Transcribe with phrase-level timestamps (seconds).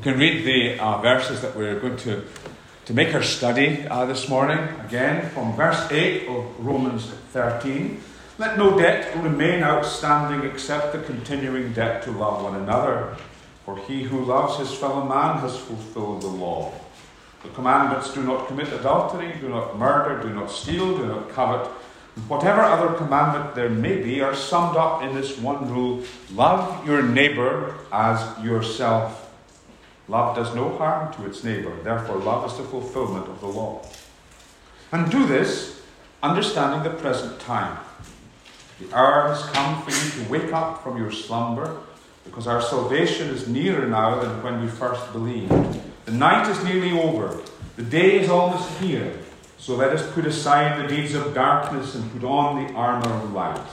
[0.00, 2.24] We can read the uh, verses that we're going to,
[2.86, 4.56] to make our study uh, this morning.
[4.86, 8.00] Again, from verse 8 of Romans 13.
[8.38, 13.14] Let no debt remain outstanding except the continuing debt to love one another.
[13.66, 16.72] For he who loves his fellow man has fulfilled the law.
[17.42, 21.66] The commandments do not commit adultery, do not murder, do not steal, do not covet.
[22.26, 27.02] Whatever other commandment there may be are summed up in this one rule love your
[27.02, 29.26] neighbor as yourself.
[30.10, 33.80] Love does no harm to its neighbor, therefore, love is the fulfillment of the law.
[34.90, 35.82] And do this
[36.20, 37.78] understanding the present time.
[38.80, 41.76] The hour has come for you to wake up from your slumber,
[42.24, 45.52] because our salvation is nearer now than when we first believed.
[46.06, 47.40] The night is nearly over,
[47.76, 49.16] the day is almost here.
[49.58, 53.32] So let us put aside the deeds of darkness and put on the armour of
[53.32, 53.64] light.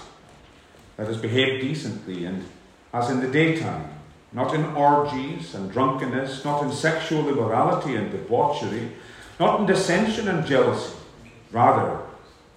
[1.00, 2.46] Let us behave decently and
[2.94, 3.97] as in the daytime
[4.34, 8.92] not in orgies and drunkenness, not in sexual immorality and debauchery,
[9.40, 10.96] not in dissension and jealousy.
[11.52, 12.00] Rather,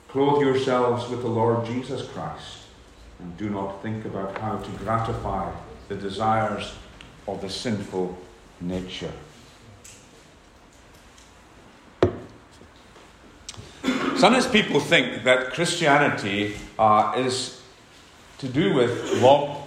[0.08, 2.58] clothe yourselves with the Lord Jesus Christ,
[3.20, 5.52] and do not think about how to gratify
[5.88, 6.74] the desires
[7.28, 8.18] of the sinful
[8.60, 9.12] nature.
[14.16, 17.62] Sometimes people think that Christianity uh, is
[18.38, 19.62] to do with law,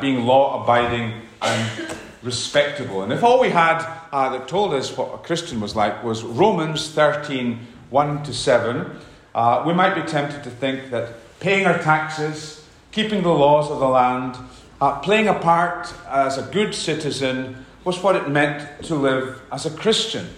[0.00, 3.02] being law abiding and respectable.
[3.02, 6.22] And if all we had uh, that told us what a Christian was like was
[6.22, 8.90] Romans 13 1 to 7,
[9.34, 13.80] uh, we might be tempted to think that paying our taxes, keeping the laws of
[13.80, 14.36] the land,
[14.80, 19.64] uh, playing a part as a good citizen was what it meant to live as
[19.64, 20.28] a Christian.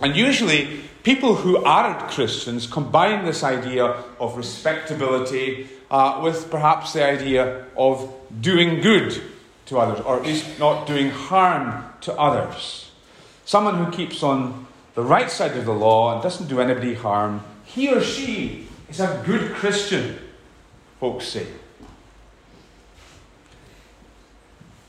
[0.00, 7.04] And usually, people who aren't Christians combine this idea of respectability uh, with perhaps the
[7.04, 9.20] idea of doing good
[9.70, 12.90] to others, or at least not doing harm to others.
[13.44, 17.42] Someone who keeps on the right side of the law and doesn't do anybody harm,
[17.64, 20.18] he or she is a good Christian,
[20.98, 21.46] folks say.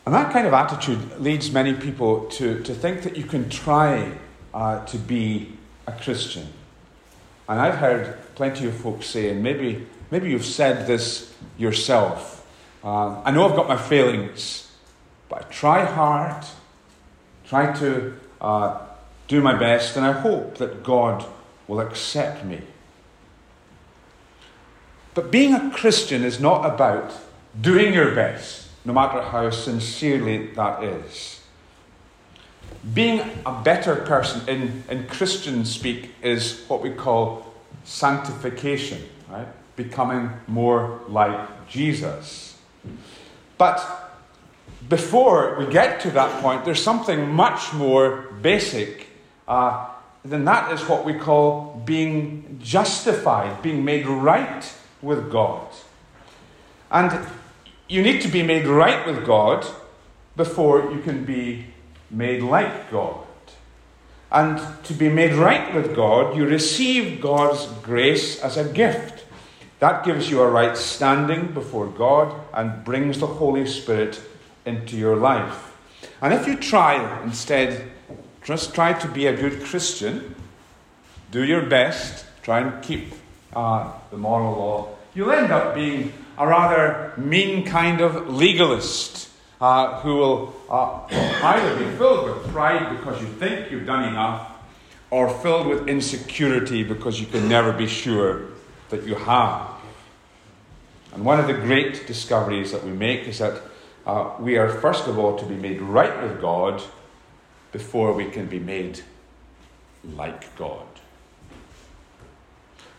[0.05, 4.11] And that kind of attitude leads many people to, to think that you can try
[4.53, 6.47] uh, to be a Christian.
[7.47, 12.41] And I've heard plenty of folks say, and maybe, maybe you've said this yourself
[12.83, 14.70] uh, I know I've got my failings,
[15.31, 16.45] but I try hard,
[17.45, 18.79] try to uh,
[19.29, 21.25] do my best, and I hope that God
[21.69, 22.59] will accept me.
[25.13, 27.13] But being a Christian is not about
[27.61, 31.39] doing your best, no matter how sincerely that is.
[32.93, 37.53] Being a better person in, in Christian speak is what we call
[37.85, 39.47] sanctification, right?
[39.77, 42.57] Becoming more like Jesus.
[43.57, 44.10] But
[44.87, 49.07] before we get to that point, there's something much more basic
[49.47, 49.87] uh,
[50.23, 55.67] than that is what we call being justified, being made right with God.
[56.91, 57.27] And
[57.87, 59.65] you need to be made right with God
[60.35, 61.65] before you can be
[62.09, 63.25] made like God.
[64.31, 69.25] And to be made right with God, you receive God's grace as a gift.
[69.79, 74.21] That gives you a right standing before God and brings the Holy Spirit
[74.65, 75.77] into your life.
[76.21, 77.91] And if you try instead,
[78.43, 80.35] just try to be a good Christian,
[81.31, 83.13] do your best, try and keep
[83.53, 89.29] uh, the moral law, you'll end up being a rather mean kind of legalist
[89.59, 94.47] uh, who will uh, either be filled with pride because you think you've done enough,
[95.11, 98.47] or filled with insecurity because you can never be sure
[98.89, 99.69] that you have.
[101.13, 103.61] And one of the great discoveries that we make is that
[104.11, 106.83] uh, we are first of all to be made right with God
[107.71, 108.99] before we can be made
[110.03, 110.85] like God.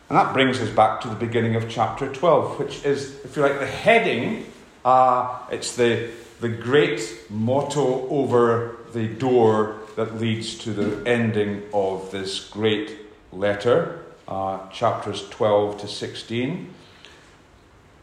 [0.09, 3.43] And that brings us back to the beginning of chapter 12, which is, if you
[3.43, 4.47] like, the heading.
[4.87, 6.11] Uh, it's the,
[6.41, 12.97] the great motto over the door that leads to the ending of this great
[13.33, 16.75] letter, uh, chapters 12 to 16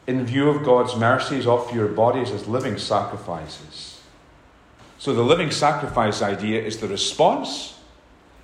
[0.10, 4.02] in view of God's mercies, offer your bodies as living sacrifices.
[4.98, 7.78] So, the living sacrifice idea is the response,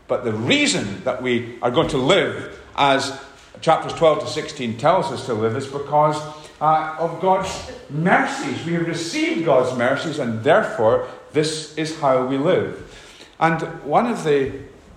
[0.08, 3.20] but the reason that we are going to live as
[3.62, 6.22] chapters 12 to 16 tells us to live is because
[6.62, 8.64] uh, of God's mercies.
[8.64, 12.96] We have received God's mercies, and therefore, this is how we live.
[13.40, 14.52] And one of the,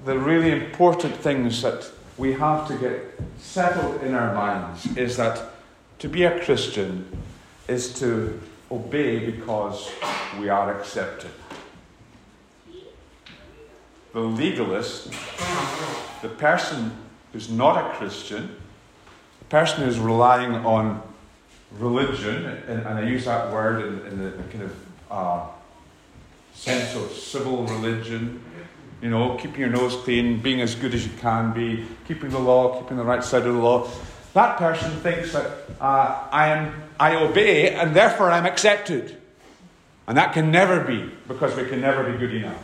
[0.05, 5.58] the really important things that we have to get settled in our minds is that
[5.99, 7.07] to be a Christian
[7.67, 8.41] is to
[8.71, 9.91] obey because
[10.39, 11.31] we are accepted.
[14.13, 15.13] the legalist,
[16.23, 16.91] the person
[17.33, 18.57] who's not a Christian,
[19.39, 21.03] the person who's relying on
[21.79, 24.77] religion, and, and I use that word in, in the kind of
[25.11, 25.47] uh,
[26.55, 28.43] sense of civil religion,
[29.03, 32.39] you know, keeping your nose clean, being as good as you can be, keeping the
[32.39, 33.89] law, keeping the right side of the law.
[34.39, 35.51] That person thinks that
[35.81, 39.17] uh, I am, I obey, and therefore I'm accepted.
[40.07, 42.63] And that can never be, because we can never be good enough.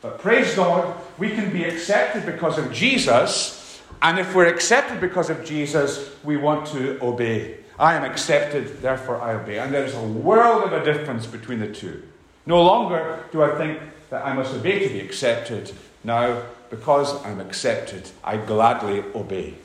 [0.00, 5.28] But praise God, we can be accepted because of Jesus, and if we're accepted because
[5.28, 7.58] of Jesus, we want to obey.
[7.78, 9.58] I am accepted, therefore I obey.
[9.58, 12.02] And there's a world of a difference between the two.
[12.46, 13.78] No longer do I think
[14.08, 15.70] that I must obey to be accepted.
[16.02, 19.56] Now, because I'm accepted, I gladly obey.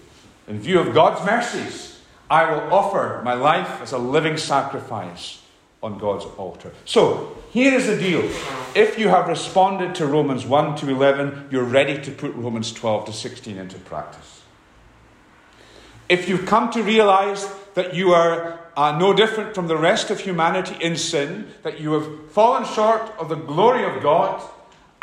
[0.48, 2.00] In view of God's mercies,
[2.30, 5.42] I will offer my life as a living sacrifice
[5.82, 6.74] on God's altar.
[6.86, 8.22] So, here is the deal.
[8.76, 13.06] If you have responded to Romans 1 to 11, you're ready to put Romans 12
[13.06, 14.42] to 16 into practice.
[16.10, 20.20] If you've come to realize that you are uh, no different from the rest of
[20.20, 24.42] humanity in sin, that you have fallen short of the glory of God,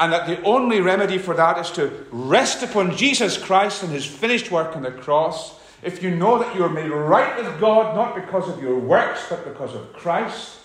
[0.02, 4.04] and that the only remedy for that is to rest upon Jesus Christ and his
[4.04, 7.94] finished work on the cross, if you know that you are made right with God
[7.94, 10.58] not because of your works but because of Christ,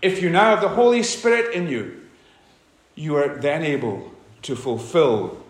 [0.00, 2.02] if you now have the Holy Spirit in you,
[2.94, 4.12] you are then able
[4.42, 5.42] to fulfill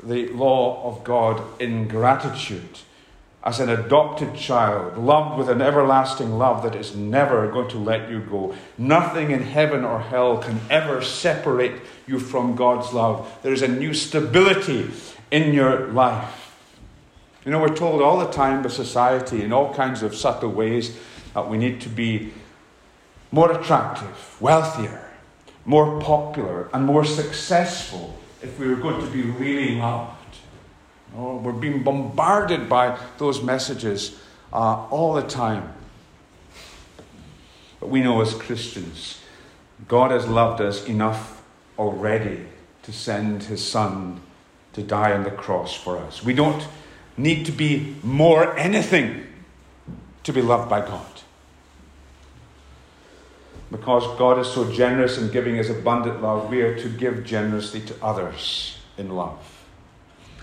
[0.00, 2.78] the law of God in gratitude
[3.42, 8.10] as an adopted child, loved with an everlasting love that is never going to let
[8.10, 8.54] you go.
[8.76, 13.38] Nothing in heaven or hell can ever separate you from God's love.
[13.42, 14.90] There is a new stability
[15.30, 16.54] in your life.
[17.46, 20.98] You know, we're told all the time by society in all kinds of subtle ways
[21.32, 22.34] that we need to be
[23.32, 25.08] more attractive, wealthier,
[25.64, 30.19] more popular, and more successful if we are going to be really loved.
[31.16, 34.18] Oh, we're being bombarded by those messages
[34.52, 35.74] uh, all the time.
[37.80, 39.20] But we know as Christians,
[39.88, 41.42] God has loved us enough
[41.78, 42.46] already
[42.82, 44.20] to send his Son
[44.74, 46.22] to die on the cross for us.
[46.22, 46.66] We don't
[47.16, 49.26] need to be more anything
[50.24, 51.06] to be loved by God.
[53.70, 57.80] Because God is so generous in giving us abundant love, we are to give generously
[57.82, 59.59] to others in love.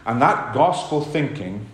[0.08, 1.66] And that gospel thinking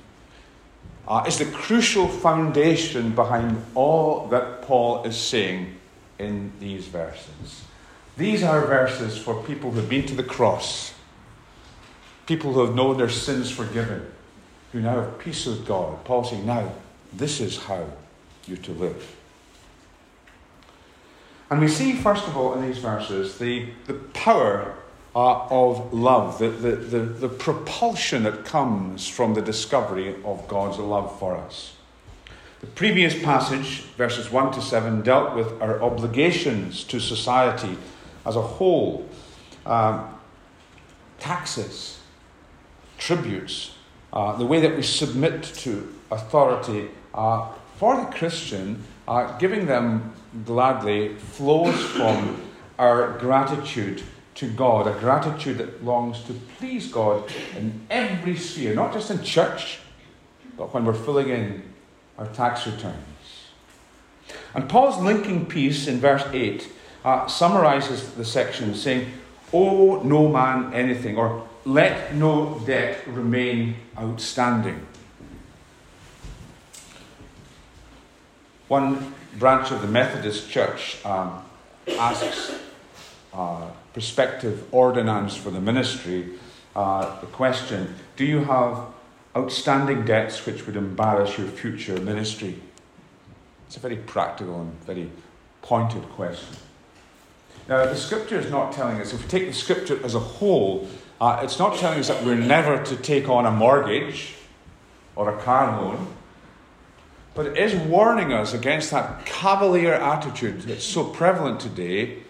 [1.08, 5.78] uh, is the crucial foundation behind all that Paul is saying
[6.18, 7.64] in these verses.
[8.18, 10.96] These are verses for people who have been to the cross,
[12.26, 14.12] people who have known their sins forgiven,
[14.72, 16.04] who now have peace with God.
[16.04, 16.72] Paul saying, Now,
[17.12, 17.86] this is how
[18.48, 19.16] you're to live.
[21.52, 24.76] And we see, first of all, in these verses, the, the power
[25.16, 30.80] uh, of love, the, the, the, the propulsion that comes from the discovery of God's
[30.80, 31.76] love for us.
[32.62, 37.78] The previous passage, verses 1 to 7, dealt with our obligations to society
[38.26, 39.08] as a whole
[39.66, 40.18] um,
[41.20, 42.00] taxes,
[42.98, 43.76] tributes,
[44.14, 46.90] uh, the way that we submit to authority.
[47.14, 50.14] Uh, for the Christian, uh, giving them
[50.46, 52.42] gladly flows from
[52.80, 54.02] our gratitude
[54.36, 59.22] to God, a gratitude that longs to please God in every sphere, not just in
[59.24, 59.80] church,
[60.58, 61.64] but when we're filling in
[62.18, 62.98] our tax returns.
[64.54, 66.70] And Paul's linking piece in verse 8
[67.04, 69.12] uh, summarizes the section saying,
[69.52, 74.86] Owe no man anything, or let no debt remain outstanding.
[78.68, 81.44] One branch of the Methodist Church um,
[81.88, 82.56] asks
[83.34, 86.30] uh, prospective ordinands for the ministry
[86.76, 88.88] uh, the question Do you have
[89.36, 92.60] outstanding debts which would embarrass your future ministry?
[93.68, 95.10] It's a very practical and very
[95.62, 96.58] pointed question.
[97.68, 100.88] Now, the scripture is not telling us, if we take the scripture as a whole,
[101.22, 104.36] uh, it's not telling us that we're never to take on a mortgage
[105.16, 106.08] or a car loan.
[107.36, 112.23] But it is warning us against that cavalier attitude that's so prevalent today,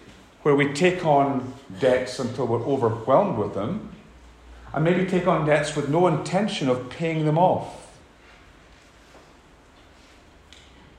[0.44, 3.90] where we take on debts until we're overwhelmed with them,
[4.72, 7.90] and maybe take on debts with no intention of paying them off.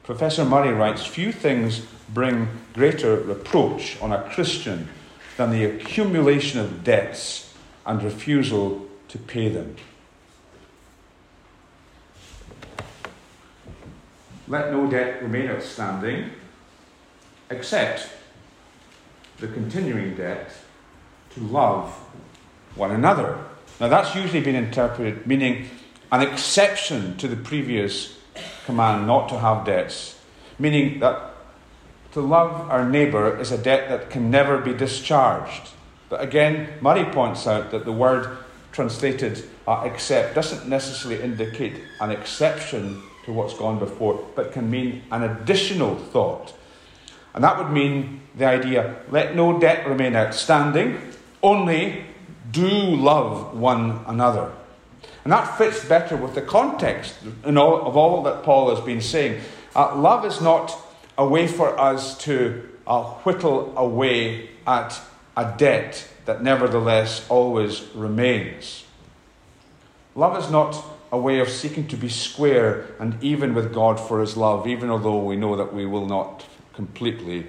[0.04, 4.90] Professor Murray writes Few things bring greater reproach on a Christian
[5.38, 7.54] than the accumulation of debts
[7.86, 9.78] and refusal to pay them.
[14.48, 16.30] let no debt remain outstanding
[17.50, 18.10] except
[19.40, 20.52] the continuing debt
[21.32, 21.92] to love
[22.76, 23.38] one another.
[23.80, 25.70] Now, that's usually been interpreted meaning
[26.12, 28.18] an exception to the previous
[28.66, 30.20] command not to have debts,
[30.60, 31.34] meaning that
[32.14, 35.70] to love our neighbour is a debt that can never be discharged.
[36.10, 38.38] But again, Murray points out that the word
[38.72, 45.04] translated uh, accept doesn't necessarily indicate an exception to what's gone before, but can mean
[45.12, 46.54] an additional thought.
[47.36, 50.98] And that would mean the idea let no debt remain outstanding,
[51.44, 52.06] only
[52.52, 54.52] do love one another.
[55.24, 57.16] And that fits better with the context
[57.46, 59.42] all, of all that Paul has been saying.
[59.76, 60.76] Uh, love is not
[61.18, 65.00] a way for us to uh, whittle away at
[65.36, 68.86] a debt that nevertheless always remains.
[70.16, 74.22] Love is not a way of seeking to be square and even with God for
[74.22, 77.48] his love, even although we know that we will not completely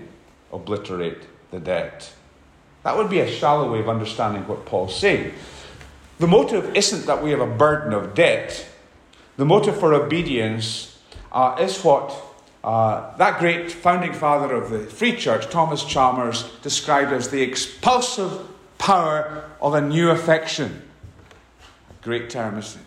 [0.52, 2.12] obliterate the debt.
[2.82, 5.34] That would be a shallow way of understanding what Paul's saying.
[6.18, 8.66] The motive isn't that we have a burden of debt.
[9.36, 10.98] The motive for obedience
[11.32, 12.14] uh, is what
[12.64, 18.40] uh, that great founding father of the Free Church, Thomas Chalmers, described as the expulsive
[18.78, 20.82] power of a new affection.
[22.02, 22.86] Great term, isn't it?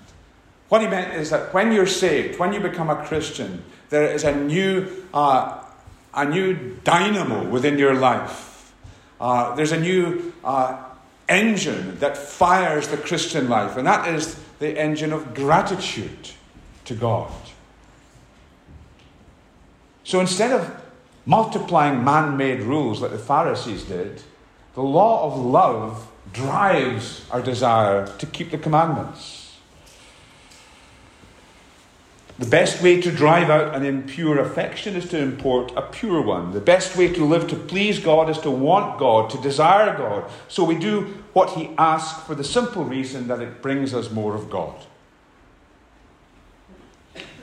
[0.70, 4.24] What he meant is that when you're saved, when you become a Christian, there is
[4.24, 5.64] a new, uh,
[6.14, 8.74] a new dynamo within your life.
[9.20, 10.82] Uh, there's a new uh,
[11.28, 16.32] engine that fires the Christian life, and that is the engine of gratitude
[16.86, 17.32] to God.
[20.04, 20.76] So instead of
[21.26, 24.24] multiplying man made rules like the Pharisees did,
[24.74, 29.39] the law of love drives our desire to keep the commandments.
[32.40, 36.54] The best way to drive out an impure affection is to import a pure one.
[36.54, 40.32] The best way to live to please God is to want God, to desire God.
[40.48, 44.36] So we do what He asks for the simple reason that it brings us more
[44.36, 44.74] of God.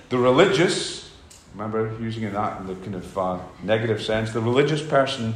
[0.08, 1.12] The religious,
[1.52, 5.34] remember using that in the kind of uh, negative sense, the religious person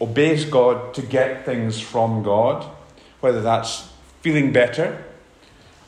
[0.00, 2.70] obeys God to get things from God,
[3.18, 3.90] whether that's
[4.20, 5.04] feeling better,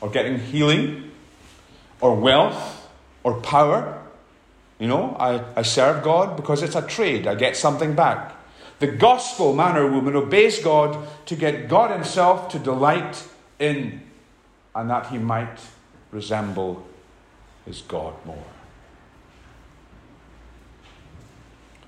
[0.01, 1.11] or getting healing,
[2.01, 2.74] or wealth
[3.25, 3.99] or power.
[4.77, 8.33] You know, I, I serve God because it's a trade, I get something back.
[8.79, 13.27] The gospel man or woman obeys God to get God Himself to delight
[13.57, 14.01] in,
[14.75, 15.59] and that He might
[16.11, 16.85] resemble
[17.65, 18.45] His God more.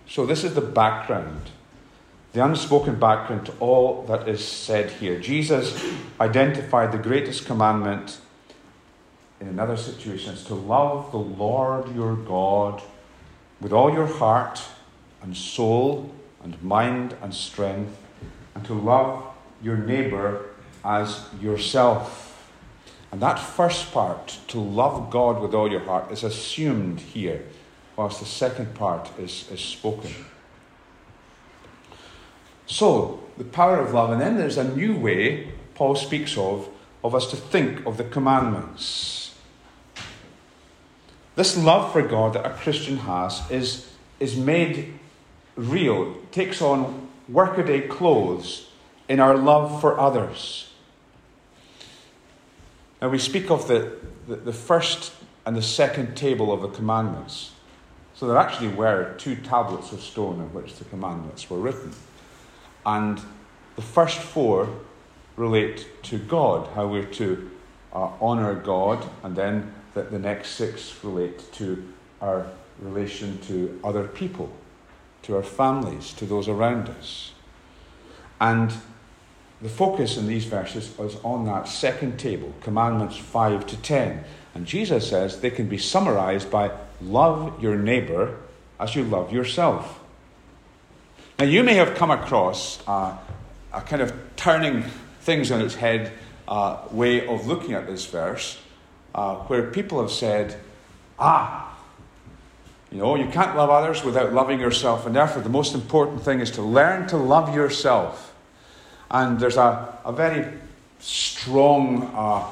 [0.08, 1.52] So, this is the background,
[2.32, 5.20] the unspoken background to all that is said here.
[5.20, 5.86] Jesus
[6.20, 8.22] identified the greatest commandment
[9.40, 12.82] in another situation is to love the Lord your God
[13.62, 14.62] with all your heart
[15.22, 16.12] and soul
[16.44, 17.98] and mind and strength,
[18.56, 19.24] and to love
[19.62, 20.46] your neighbor
[20.84, 22.52] as yourself.
[23.12, 27.44] And that first part, to love God with all your heart, is assumed here,
[27.96, 30.14] whilst the second part is, is spoken.
[32.66, 36.68] So, the power of love, and then there's a new way Paul speaks of,
[37.04, 39.27] of us to think of the commandments.
[41.38, 44.96] This love for God that a Christian has is, is made
[45.56, 48.72] real, takes on workaday clothes
[49.08, 50.72] in our love for others.
[53.00, 55.14] Now, we speak of the, the, the first
[55.46, 57.52] and the second table of the commandments.
[58.16, 61.92] So there actually were two tablets of stone on which the commandments were written.
[62.84, 63.22] And
[63.76, 64.70] the first four
[65.36, 67.52] relate to God, how we're to
[67.94, 72.46] uh, honour God, and then that the next six relate to our
[72.80, 74.52] relation to other people,
[75.24, 77.32] to our families, to those around us.
[78.40, 78.72] And
[79.60, 84.24] the focus in these verses is on that second table, commandments 5 to 10.
[84.54, 86.70] And Jesus says they can be summarized by
[87.02, 88.38] love your neighbor
[88.80, 90.00] as you love yourself.
[91.40, 93.18] Now, you may have come across uh,
[93.74, 94.84] a kind of turning
[95.22, 96.14] things on its head
[96.48, 98.60] uh, way of looking at this verse
[99.18, 100.58] uh, where people have said,
[101.18, 101.76] ah,
[102.92, 106.40] you know, you can't love others without loving yourself, and therefore the most important thing
[106.40, 108.34] is to learn to love yourself.
[109.10, 110.48] And there's a, a very
[111.00, 112.48] strong uh,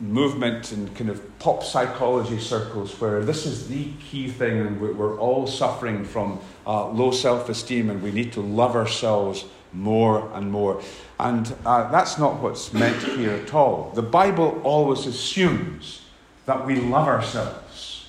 [0.00, 5.18] movement in kind of pop psychology circles where this is the key thing, and we're
[5.18, 10.50] all suffering from uh, low self esteem, and we need to love ourselves more and
[10.50, 10.82] more.
[11.18, 13.92] And uh, that's not what's meant here at all.
[13.94, 16.02] The Bible always assumes
[16.46, 18.06] that we love ourselves.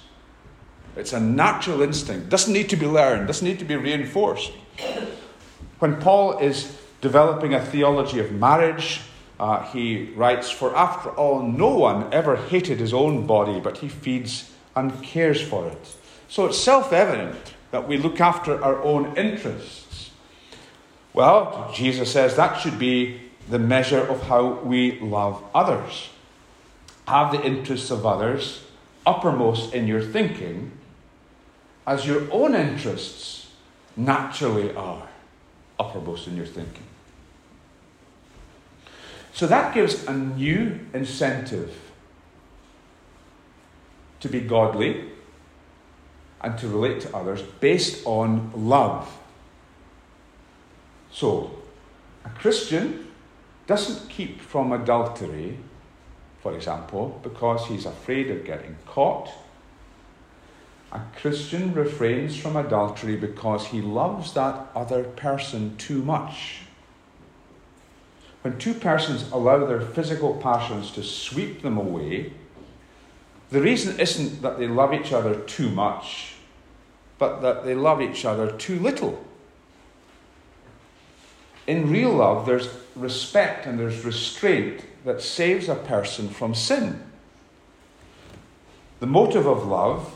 [0.96, 4.52] It's a natural instinct, doesn't need to be learned, doesn't need to be reinforced.
[5.80, 9.02] When Paul is developing a theology of marriage,
[9.40, 13.90] uh, he writes, For after all, no one ever hated his own body, but he
[13.90, 15.96] feeds and cares for it.
[16.30, 19.83] So it's self evident that we look after our own interests.
[21.14, 26.10] Well, Jesus says that should be the measure of how we love others.
[27.08, 28.66] Have the interests of others
[29.06, 30.72] uppermost in your thinking,
[31.86, 33.52] as your own interests
[33.96, 35.08] naturally are
[35.80, 36.84] uppermost in your thinking.
[39.34, 41.76] So that gives a new incentive
[44.22, 45.10] to be godly
[46.42, 49.12] and to relate to others based on love.
[51.14, 51.52] So,
[52.26, 53.08] a Christian
[53.68, 55.60] doesn't keep from adultery,
[56.42, 59.30] for example, because he's afraid of getting caught.
[60.92, 66.62] A Christian refrains from adultery because he loves that other person too much.
[68.42, 72.34] When two persons allow their physical passions to sweep them away,
[73.52, 76.34] the reason isn't that they love each other too much,
[77.20, 79.24] but that they love each other too little.
[81.68, 87.02] In real love, there's respect and there's restraint that saves a person from sin.
[89.00, 90.14] The motive of love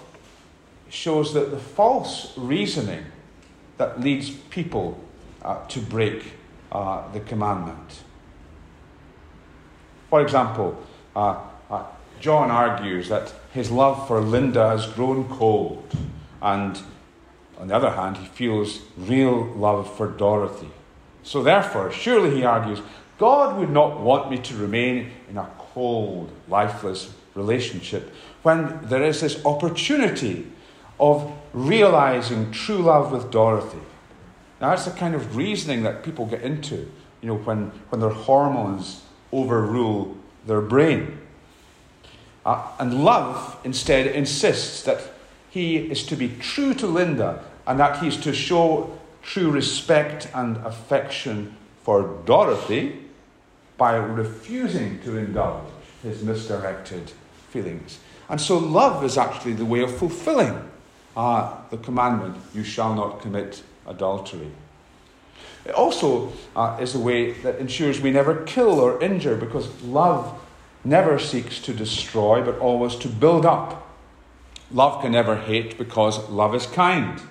[0.89, 3.05] shows that the false reasoning
[3.77, 4.99] that leads people
[5.41, 6.33] uh, to break
[6.71, 8.01] uh, the commandment.
[10.09, 10.81] For example,
[11.15, 11.39] uh,
[11.69, 11.85] uh,
[12.19, 15.85] John argues that his love for Linda has grown cold,
[16.41, 16.79] and
[17.59, 20.69] on the other hand, he feels real love for Dorothy.
[21.27, 22.79] So, therefore, surely he argues,
[23.17, 29.19] God would not want me to remain in a cold, lifeless relationship when there is
[29.19, 30.49] this opportunity
[31.01, 33.81] of realizing true love with Dorothy.
[34.61, 36.89] Now, that's the kind of reasoning that people get into,
[37.21, 41.19] you know, when, when their hormones overrule their brain.
[42.45, 45.01] Uh, and love instead insists that
[45.49, 50.29] he is to be true to Linda and that he is to show true respect
[50.33, 52.97] and affection for Dorothy
[53.77, 55.67] by refusing to indulge
[56.01, 57.11] his misdirected
[57.49, 57.99] feelings.
[58.29, 60.69] And so, love is actually the way of fulfilling
[61.15, 64.51] uh, the commandment you shall not commit adultery.
[65.65, 70.39] It also uh, is a way that ensures we never kill or injure because love
[70.85, 73.89] never seeks to destroy but always to build up.
[74.71, 77.21] Love can never hate because love is kind.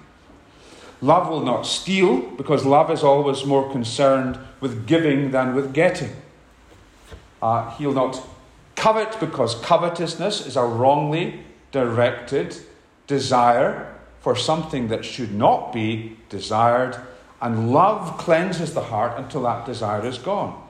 [1.02, 6.14] Love will not steal because love is always more concerned with giving than with getting.
[7.42, 8.26] Uh, he'll not
[8.74, 12.56] covet because covetousness is a wrongly directed
[13.06, 16.96] desire for something that should not be desired
[17.40, 20.62] and love cleanses the heart until that desire is gone.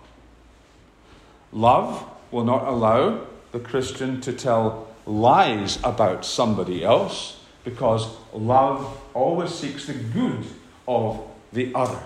[1.52, 3.20] Love will not allow
[3.52, 7.35] the Christian to tell lies about somebody else
[7.66, 10.44] because love always seeks the good
[10.86, 11.20] of
[11.52, 12.00] the other.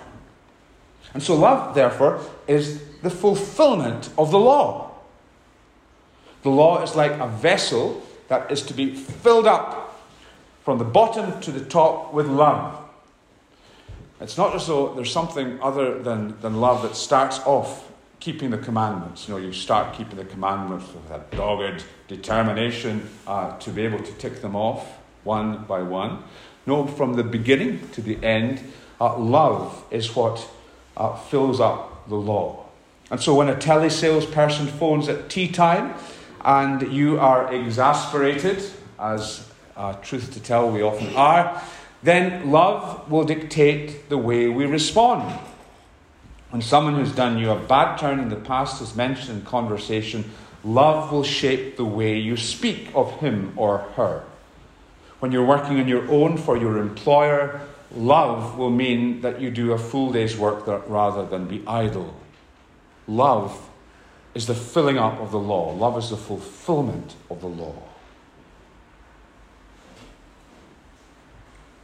[1.13, 2.19] And so, love, therefore,
[2.49, 4.91] is the fulfillment of the law.
[6.43, 10.03] The law is like a vessel that is to be filled up
[10.65, 12.79] from the bottom to the top with love.
[14.19, 18.59] It's not as though there's something other than, than love that starts off keeping the
[18.59, 19.29] commandments.
[19.29, 24.03] You know, you start keeping the commandments with a dogged determination uh, to be able
[24.03, 26.23] to tick them off one by one.
[26.67, 28.61] No, from the beginning to the end,
[29.01, 30.47] uh, love is what
[30.97, 32.67] uh, fills up the law.
[33.11, 35.95] And so when a telesales person phones at tea time
[36.45, 38.63] and you are exasperated,
[38.99, 41.61] as uh, truth to tell we often are,
[42.03, 45.39] then love will dictate the way we respond.
[46.51, 50.31] When someone who's done you a bad turn in the past is mentioned in conversation,
[50.65, 54.25] love will shape the way you speak of him or her.
[55.21, 57.61] When you're working on your own for your employer,
[57.95, 62.15] love will mean that you do a full day's work rather than be idle.
[63.07, 63.69] Love
[64.35, 67.75] is the filling up of the law, love is the fulfillment of the law.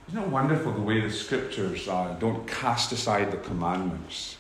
[0.09, 4.37] Isn't it wonderful the way the scriptures uh, don't cast aside the commandments,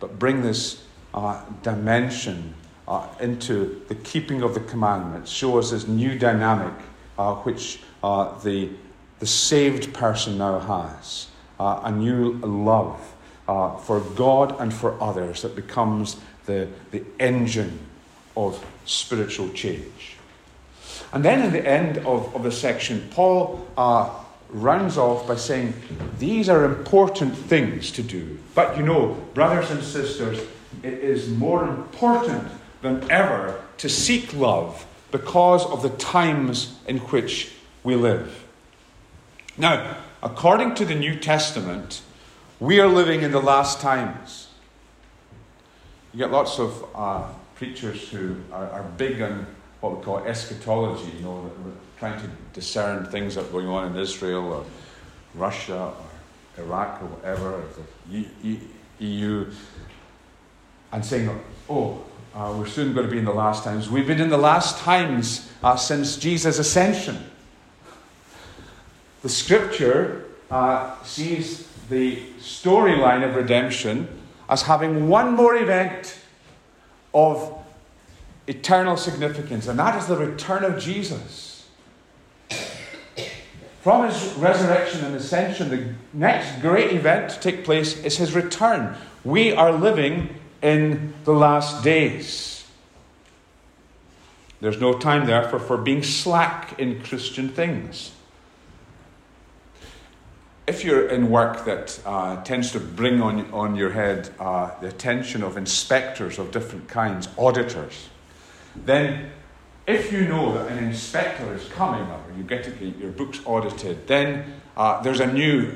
[0.00, 2.54] but bring this uh, dimension
[2.88, 6.72] uh, into the keeping of the commandments, show us this new dynamic
[7.18, 8.70] uh, which uh, the,
[9.18, 13.00] the saved person now has, uh, a new love
[13.46, 17.78] for God and for others that becomes the, the engine
[18.36, 20.16] of spiritual change.
[21.12, 23.68] And then in the end of, of the section, Paul
[24.54, 25.74] rounds off by saying,
[26.18, 28.38] These are important things to do.
[28.54, 30.38] But you know, brothers and sisters,
[30.82, 32.48] it is more important
[32.82, 37.52] than ever to seek love because of the times in which
[37.84, 38.44] we live.
[39.56, 42.02] Now, according to the New Testament,
[42.58, 44.48] we are living in the last times.
[46.12, 49.46] You get lots of uh, preachers who are, are, big on
[49.80, 51.48] what we call eschatology, you know,
[51.96, 54.64] trying to discern things that are going on in Israel or
[55.36, 55.92] Russia
[56.56, 57.64] or Iraq or whatever, or
[58.10, 58.58] the
[58.98, 59.48] EU,
[60.90, 61.30] and saying,
[61.70, 62.02] oh,
[62.34, 63.88] uh, we're soon going to be in the last times.
[63.88, 67.30] We've been in the last times uh, since Jesus' ascension.
[69.22, 74.08] The scripture uh, sees the storyline of redemption
[74.48, 76.18] as having one more event
[77.14, 77.56] of
[78.46, 81.68] eternal significance, and that is the return of Jesus.
[83.80, 88.96] From his resurrection and ascension, the next great event to take place is his return.
[89.24, 92.66] We are living in the last days.
[94.60, 98.10] There's no time, therefore, for being slack in Christian things
[100.66, 104.88] if you're in work that uh, tends to bring on, on your head uh, the
[104.88, 108.08] attention of inspectors of different kinds, auditors,
[108.74, 109.30] then
[109.86, 113.40] if you know that an inspector is coming or you get to get your books
[113.44, 115.70] audited, then uh, there's a new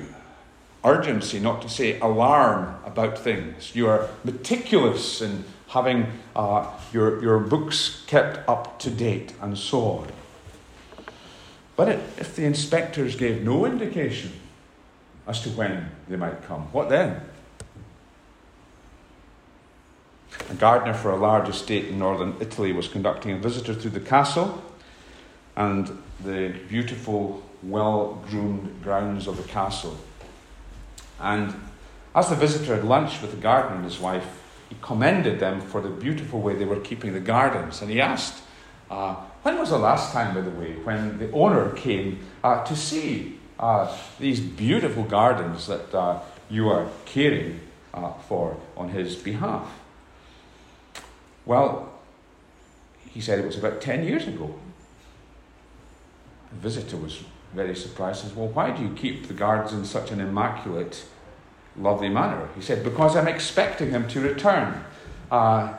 [0.84, 3.74] urgency, not to say alarm, about things.
[3.74, 9.80] You are meticulous in having uh, your, your books kept up to date and so
[9.82, 10.08] on.
[11.76, 14.32] But it, if the inspectors gave no indication
[15.26, 16.62] as to when they might come.
[16.72, 17.20] What then?
[20.50, 24.00] A gardener for a large estate in northern Italy was conducting a visitor through the
[24.00, 24.62] castle
[25.54, 29.96] and the beautiful, well groomed grounds of the castle.
[31.20, 31.54] And
[32.14, 34.26] as the visitor had lunch with the gardener and his wife,
[34.68, 37.80] he commended them for the beautiful way they were keeping the gardens.
[37.80, 38.42] And he asked,
[38.90, 42.76] uh, When was the last time, by the way, when the owner came uh, to
[42.76, 47.60] see uh, these beautiful gardens that uh, you are caring
[47.94, 49.66] uh, for on his behalf?
[51.46, 51.92] Well,
[53.06, 54.54] he said it was about 10 years ago.
[56.50, 57.22] The visitor was
[57.54, 58.22] very surprised.
[58.22, 61.04] Says, Well, why do you keep the guards in such an immaculate,
[61.76, 62.48] lovely manner?
[62.54, 64.84] He said, Because I'm expecting him to return.
[65.30, 65.74] Uh,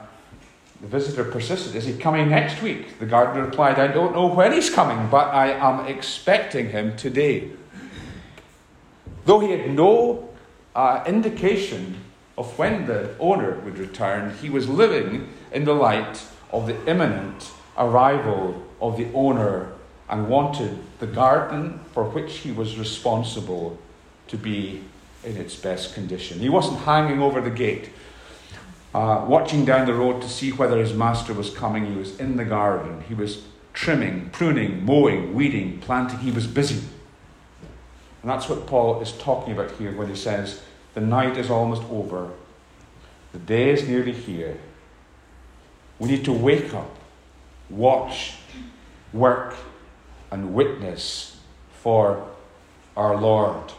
[0.82, 1.76] the visitor persisted.
[1.76, 3.00] Is he coming next week?
[3.00, 7.52] The gardener replied, I don't know when he's coming, but I am expecting him today.
[9.26, 10.30] Though he had no
[10.76, 11.98] uh, indication
[12.38, 17.52] of when the owner would return, he was living in the light of the imminent
[17.78, 19.74] arrival of the owner
[20.10, 23.78] and wanted the garden for which he was responsible
[24.28, 24.84] to be
[25.24, 26.40] in its best condition.
[26.40, 27.90] He wasn't hanging over the gate,
[28.94, 31.86] uh, watching down the road to see whether his master was coming.
[31.86, 33.04] He was in the garden.
[33.08, 33.44] He was
[33.74, 36.20] trimming, pruning, mowing, weeding, planting.
[36.20, 36.84] He was busy.
[38.22, 40.62] And that's what Paul is talking about here when he says,
[40.94, 42.32] The night is almost over,
[43.32, 44.58] the day is nearly here.
[46.00, 46.96] We need to wake up,
[47.70, 48.36] watch,
[49.14, 49.56] work,
[50.32, 51.40] and witness
[51.82, 52.28] for
[52.96, 53.72] our Lord.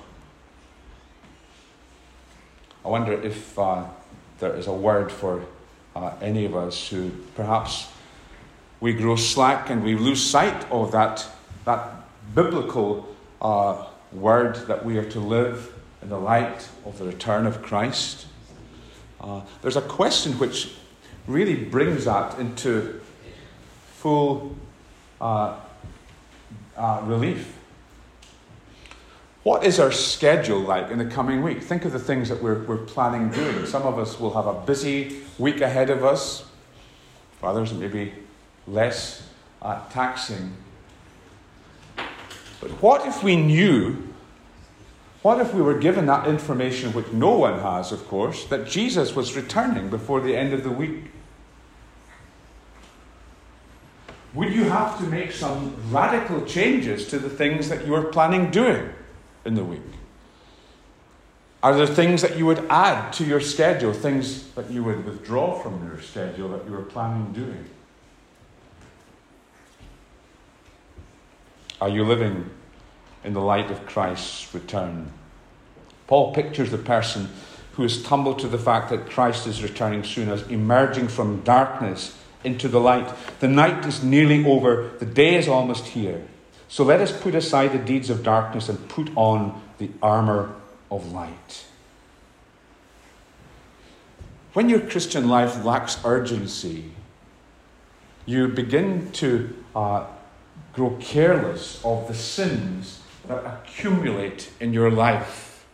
[2.84, 3.84] I wonder if uh,
[4.38, 5.44] there is a word for
[5.94, 7.88] uh, any of us who perhaps
[8.80, 11.26] we grow slack and we lose sight of that,
[11.66, 11.90] that
[12.34, 17.60] biblical uh, word that we are to live in the light of the return of
[17.60, 18.26] Christ.
[19.20, 20.72] Uh, there's a question which
[21.26, 23.00] really brings that into
[23.96, 24.56] full
[26.80, 27.56] uh, relief.
[29.42, 31.62] What is our schedule like in the coming week?
[31.62, 33.64] Think of the things that we're, we're planning doing.
[33.66, 36.44] Some of us will have a busy week ahead of us,
[37.38, 38.12] for others, maybe
[38.66, 39.28] less
[39.62, 40.54] uh, taxing
[42.60, 44.06] but what if we knew,
[45.22, 49.16] what if we were given that information, which no one has, of course, that Jesus
[49.16, 51.10] was returning before the end of the week?
[54.34, 58.50] Would you have to make some radical changes to the things that you are planning
[58.50, 58.90] doing
[59.44, 59.80] in the week?
[61.62, 65.58] Are there things that you would add to your schedule, things that you would withdraw
[65.58, 67.64] from your schedule that you were planning doing?
[71.80, 72.48] Are you living
[73.24, 75.12] in the light of Christ's return?
[76.06, 77.28] Paul pictures the person
[77.72, 82.16] who has tumbled to the fact that Christ is returning soon as emerging from darkness
[82.44, 83.12] into the light.
[83.40, 86.22] The night is nearly over, the day is almost here.
[86.68, 90.54] So let us put aside the deeds of darkness and put on the armour
[90.90, 91.66] of light.
[94.52, 96.90] when your Christian life lacks urgency,
[98.26, 100.06] you begin to uh,
[100.72, 105.64] grow careless of the sins that accumulate in your life.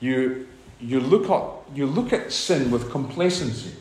[0.00, 0.46] You,
[0.80, 3.76] you, look at, you look at sin with complacency.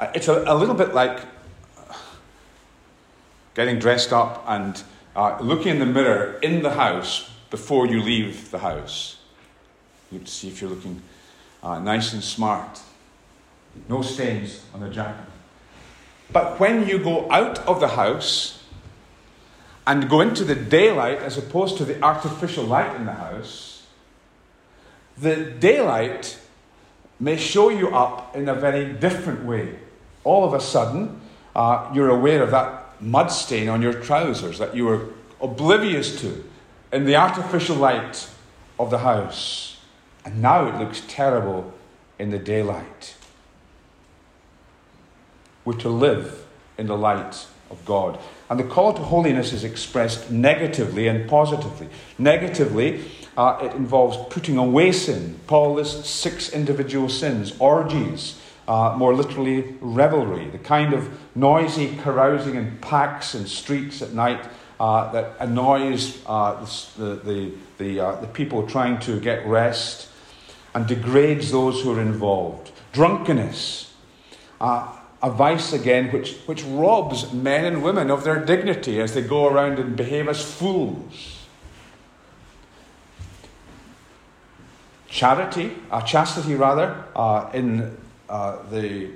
[0.00, 1.20] It's a, a, little bit like
[3.54, 4.80] getting dressed up and
[5.16, 9.16] uh, looking in the mirror in the house before you leave the house.
[10.12, 11.02] You to see if you're looking
[11.62, 12.80] uh, nice and smart.
[13.88, 15.24] No stains on the jacket.
[16.32, 18.62] But when you go out of the house
[19.84, 23.86] and go into the daylight as opposed to the artificial light in the house,
[25.16, 26.38] the daylight
[27.18, 29.74] may show you up in a very different way.
[30.24, 31.20] All of a sudden,
[31.54, 35.08] uh, you're aware of that mud stain on your trousers that you were
[35.40, 36.44] oblivious to
[36.92, 38.28] in the artificial light
[38.78, 39.80] of the house.
[40.24, 41.72] And now it looks terrible
[42.18, 43.16] in the daylight.
[45.64, 48.18] We're to live in the light of God.
[48.48, 51.88] And the call to holiness is expressed negatively and positively.
[52.18, 53.04] Negatively,
[53.36, 55.38] uh, it involves putting away sin.
[55.46, 58.37] Paul lists six individual sins orgies,
[58.68, 64.46] uh, more literally, revelry, the kind of noisy carousing in packs and streets at night
[64.78, 66.54] uh, that annoys uh,
[66.98, 70.08] the, the, the, uh, the people trying to get rest
[70.74, 72.70] and degrades those who are involved.
[72.92, 73.94] Drunkenness,
[74.60, 79.22] uh, a vice again which, which robs men and women of their dignity as they
[79.22, 81.46] go around and behave as fools.
[85.08, 87.96] Charity, uh, chastity rather, uh, in
[88.28, 89.10] uh, the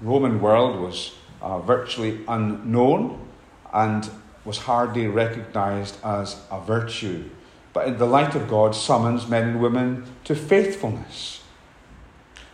[0.00, 3.28] Roman world was uh, virtually unknown
[3.72, 4.10] and
[4.44, 7.24] was hardly recognized as a virtue
[7.74, 11.42] but in the light of God summons men and women to faithfulness.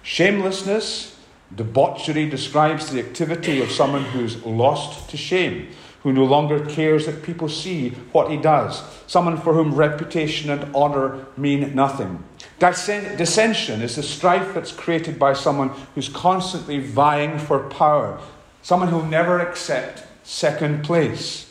[0.02, 1.20] Shamelessness,
[1.54, 5.68] debauchery describes the activity of someone who's lost to shame,
[6.02, 10.74] who no longer cares that people see what he does, someone for whom reputation and
[10.74, 12.24] honour mean nothing.
[12.60, 18.20] Dissension is the strife that's created by someone who's constantly vying for power,
[18.60, 21.50] someone who'll never accept second place.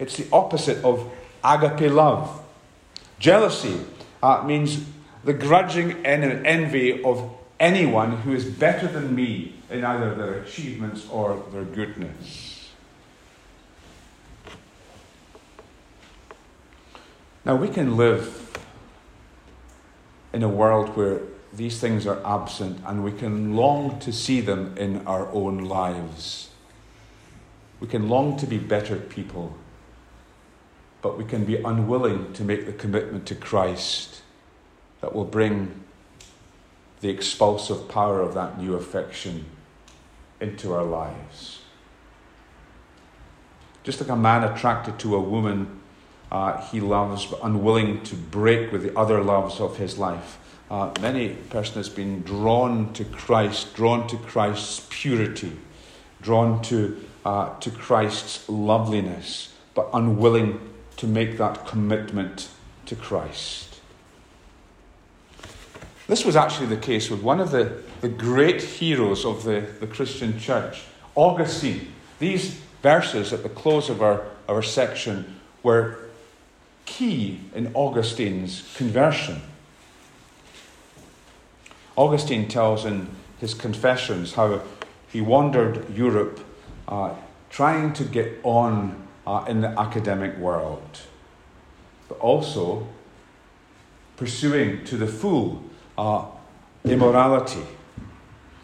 [0.00, 1.10] It's the opposite of
[1.44, 2.42] agape love.
[3.20, 3.82] Jealousy
[4.20, 4.84] uh, means
[5.22, 11.08] the grudging en- envy of anyone who is better than me in either their achievements
[11.08, 12.72] or their goodness.
[17.44, 18.41] Now, we can live
[20.32, 21.20] in a world where
[21.52, 26.50] these things are absent and we can long to see them in our own lives.
[27.80, 29.54] We can long to be better people
[31.02, 34.22] but we can be unwilling to make the commitment to Christ
[35.00, 35.82] that will bring
[37.00, 39.44] the expulsive power of that new affection
[40.40, 41.58] into our lives.
[43.82, 45.80] Just like a man attracted to a woman
[46.32, 50.38] uh, he loves, but unwilling to break with the other loves of his life.
[50.70, 55.52] Uh, many person has been drawn to Christ, drawn to Christ's purity,
[56.22, 60.58] drawn to, uh, to Christ's loveliness, but unwilling
[60.96, 62.48] to make that commitment
[62.86, 63.80] to Christ.
[66.06, 69.86] This was actually the case with one of the, the great heroes of the, the
[69.86, 70.82] Christian church,
[71.14, 71.92] Augustine.
[72.18, 76.01] These verses at the close of our, our section were
[76.84, 79.40] key in Augustine's conversion.
[81.96, 84.62] Augustine tells in his Confessions how
[85.08, 86.40] he wandered Europe
[86.88, 87.14] uh,
[87.50, 91.00] trying to get on uh, in the academic world,
[92.08, 92.86] but also
[94.16, 95.62] pursuing to the full
[95.98, 96.24] uh,
[96.84, 97.62] immorality.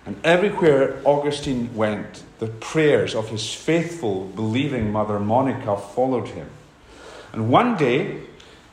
[0.07, 6.49] And everywhere Augustine went, the prayers of his faithful, believing mother Monica followed him.
[7.33, 8.23] And one day,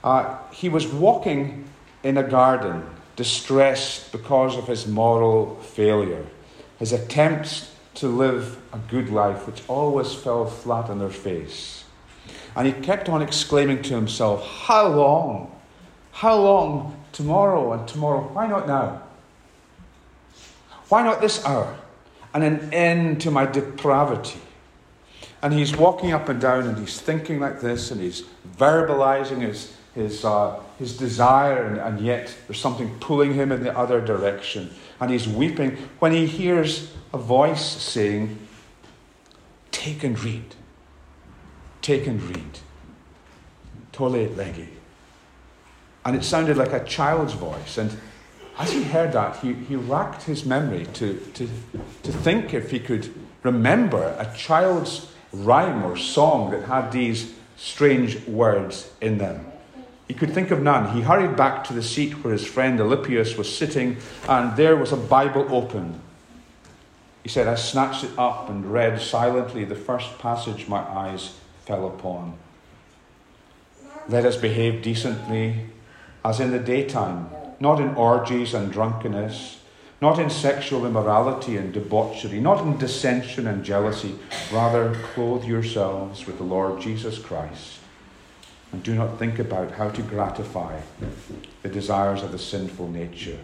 [0.03, 1.67] uh, he was walking
[2.03, 2.83] in a garden,
[3.15, 6.25] distressed because of his moral failure,
[6.77, 11.85] his attempts to live a good life, which always fell flat on their face.
[12.55, 15.51] And he kept on exclaiming to himself, How long?
[16.11, 17.01] How long?
[17.11, 18.21] Tomorrow and tomorrow.
[18.33, 19.01] Why not now?
[20.89, 21.77] Why not this hour?
[22.33, 24.39] And an end to my depravity.
[25.41, 28.23] And he's walking up and down and he's thinking like this and he's
[28.57, 33.77] verbalizing his, his, uh, his desire, and, and yet there's something pulling him in the
[33.77, 34.73] other direction.
[34.99, 38.39] And he's weeping when he hears a voice saying,
[39.71, 40.55] Take and read.
[41.81, 42.59] Take and read.
[43.91, 44.67] Tolle lege.
[46.05, 47.77] And it sounded like a child's voice.
[47.77, 47.95] And
[48.57, 51.49] as he heard that, he, he racked his memory to, to,
[52.03, 55.11] to think if he could remember a child's
[55.43, 59.45] rhyme or song that had these strange words in them.
[60.07, 60.95] He could think of none.
[60.95, 63.97] He hurried back to the seat where his friend Alypius was sitting,
[64.29, 65.99] and there was a Bible open.
[67.23, 71.87] He said, I snatched it up and read silently the first passage my eyes fell
[71.87, 72.37] upon.
[74.07, 75.65] Let us behave decently
[76.23, 79.59] as in the daytime, not in orgies and drunkenness,
[80.01, 84.15] not in sexual immorality and debauchery, not in dissension and jealousy.
[84.51, 87.79] Rather, clothe yourselves with the Lord Jesus Christ
[88.75, 90.81] and do not think about how to gratify
[91.61, 93.39] the desires of the sinful nature.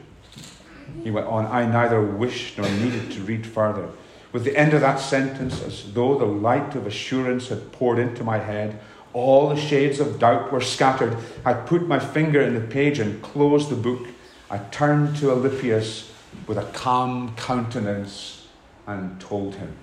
[1.04, 3.90] He went on, I neither wished nor needed to read further.
[4.34, 8.26] With the end of that sentence, as though the light of assurance had poured into
[8.26, 8.78] my head,
[9.14, 11.18] all the shades of doubt were scattered.
[11.46, 14.08] I put my finger in the page and closed the book.
[14.50, 16.11] I turned to Alypius
[16.48, 18.48] with a calm countenance
[18.88, 19.76] and told him.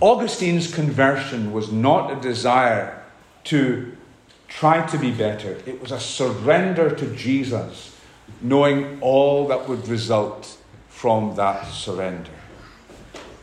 [0.00, 3.02] Augustine's conversion was not a desire
[3.44, 3.96] to
[4.48, 7.96] try to be better, it was a surrender to Jesus,
[8.42, 10.58] knowing all that would result
[10.88, 12.30] from that surrender.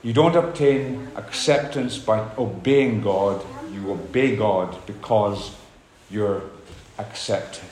[0.03, 3.43] You don't obtain acceptance by obeying God,
[3.73, 5.55] you obey God because
[6.09, 6.43] you're
[6.97, 7.63] accepted.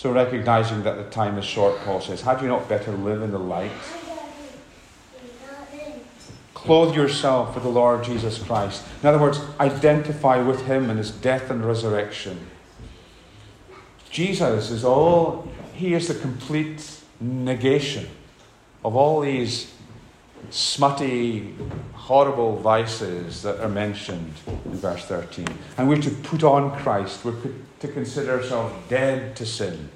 [0.00, 3.32] So, recognizing that the time is short, Paul says, Had you not better live in
[3.32, 3.70] the light?
[6.54, 8.82] Clothe yourself with the Lord Jesus Christ.
[9.02, 12.46] In other words, identify with him in his death and resurrection.
[14.10, 18.08] Jesus is all, he is the complete negation
[18.82, 19.70] of all these
[20.48, 21.54] smutty,
[22.10, 25.46] horrible vices that are mentioned in verse 13.
[25.78, 27.24] And we're to put on Christ.
[27.24, 27.36] We're
[27.78, 29.90] to consider ourselves dead to sin,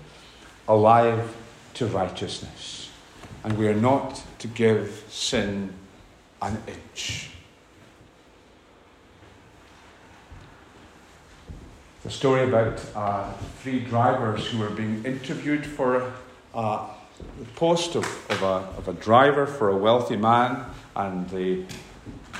[0.69, 1.35] alive
[1.75, 2.89] to righteousness.
[3.43, 5.75] And we are not to give sin
[6.41, 7.31] an inch.
[12.05, 16.13] The story about uh, three drivers who were being interviewed for
[16.55, 16.87] uh,
[17.41, 21.65] the post of, of, a, of a driver for a wealthy man, and the,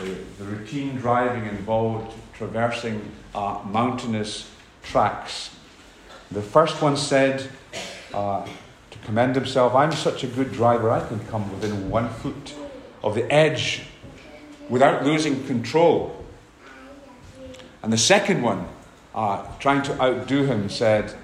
[0.01, 4.51] the, the routine driving involved traversing uh, mountainous
[4.83, 5.55] tracks.
[6.31, 7.49] The first one said,
[8.13, 8.47] uh,
[8.91, 12.55] to commend himself, I'm such a good driver, I can come within one foot
[13.03, 13.83] of the edge
[14.69, 16.25] without losing control.
[17.83, 18.67] And the second one,
[19.15, 21.15] uh, trying to outdo him, said,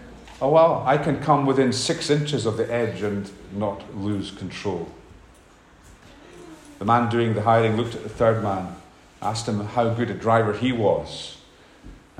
[0.43, 4.89] Oh, well, I can come within six inches of the edge and not lose control.
[6.81, 8.75] The man doing the hiring looked at the third man,
[9.21, 11.37] asked him how good a driver he was.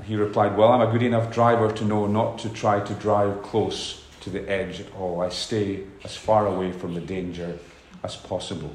[0.03, 3.41] He replied, Well, I'm a good enough driver to know not to try to drive
[3.41, 5.21] close to the edge at all.
[5.21, 7.57] I stay as far away from the danger
[8.03, 8.71] as possible.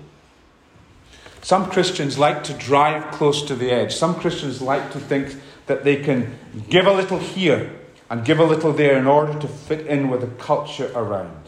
[1.41, 3.95] Some Christians like to drive close to the edge.
[3.95, 6.37] Some Christians like to think that they can
[6.69, 7.71] give a little here
[8.11, 11.46] and give a little there in order to fit in with the culture around.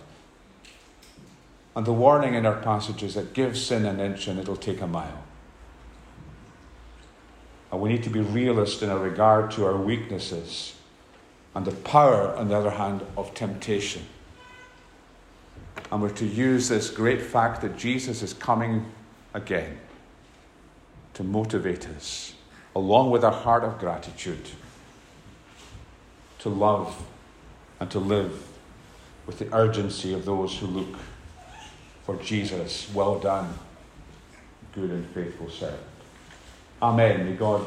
[1.79, 4.81] And the warning in our passage is that give sin an inch and it'll take
[4.81, 5.23] a mile.
[7.71, 10.75] And we need to be realist in our regard to our weaknesses
[11.55, 14.07] and the power, on the other hand, of temptation.
[15.93, 18.91] And we're to use this great fact that Jesus is coming
[19.33, 19.79] again
[21.15, 22.35] to motivate us,
[22.75, 24.51] along with a heart of gratitude
[26.41, 27.07] to love
[27.79, 28.49] and to live
[29.29, 30.99] with the urgency of those who look
[32.09, 32.91] for Jesus.
[32.95, 33.53] Well done,
[34.73, 35.83] good and faithful servant.
[36.81, 37.27] Amen.
[37.27, 37.67] May God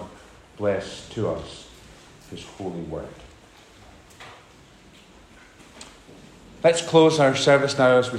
[0.57, 1.69] bless to us
[2.31, 3.05] his holy word.
[6.63, 8.17] Let's close our service now as we